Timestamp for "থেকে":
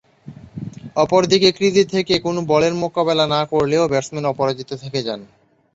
1.93-2.13, 4.83-4.99